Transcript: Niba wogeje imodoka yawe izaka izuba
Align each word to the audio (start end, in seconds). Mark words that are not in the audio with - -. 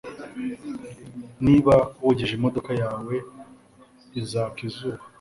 Niba 1.45 1.73
wogeje 2.03 2.33
imodoka 2.35 2.71
yawe 2.81 3.15
izaka 4.19 4.59
izuba 4.67 5.01